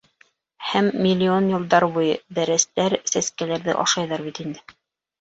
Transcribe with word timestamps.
Һәм 0.69 0.89
миллион 1.07 1.51
йылдар 1.51 1.87
буйы 1.99 2.17
бәрәстәр 2.39 2.99
сәскәлрҙе 3.15 3.81
ашайҙар 3.89 4.29
бит 4.29 4.47
инде. 4.49 4.69